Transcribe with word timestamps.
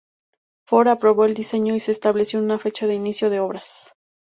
Ford 0.65 0.87
aprobó 0.89 1.25
el 1.25 1.35
diseño 1.35 1.75
y 1.75 1.79
se 1.79 1.91
estableció 1.91 2.39
una 2.39 2.57
fecha 2.57 2.87
de 2.87 2.95
inicio 2.95 3.29
de 3.29 3.39
obras. 3.39 3.93